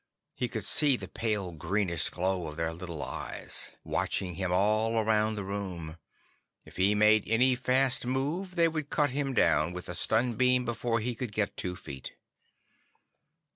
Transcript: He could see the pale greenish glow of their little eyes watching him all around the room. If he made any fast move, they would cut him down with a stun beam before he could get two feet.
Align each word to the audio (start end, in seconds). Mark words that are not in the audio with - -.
He 0.33 0.47
could 0.47 0.65
see 0.65 0.97
the 0.97 1.07
pale 1.07 1.51
greenish 1.51 2.09
glow 2.09 2.47
of 2.47 2.55
their 2.57 2.73
little 2.73 3.03
eyes 3.03 3.73
watching 3.83 4.33
him 4.33 4.51
all 4.51 4.97
around 4.97 5.35
the 5.35 5.43
room. 5.43 5.97
If 6.65 6.77
he 6.77 6.95
made 6.95 7.23
any 7.29 7.53
fast 7.53 8.03
move, 8.07 8.55
they 8.55 8.67
would 8.67 8.89
cut 8.89 9.11
him 9.11 9.35
down 9.35 9.73
with 9.73 9.87
a 9.89 9.93
stun 9.93 10.33
beam 10.33 10.65
before 10.65 10.99
he 11.01 11.13
could 11.13 11.31
get 11.31 11.55
two 11.55 11.75
feet. 11.75 12.13